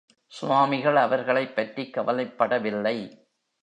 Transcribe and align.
சுவாமிகள், 0.27 0.95
அவர்களைப்பற்றிக் 0.95 1.97
கவலைப்படவில்லை. 1.97 2.97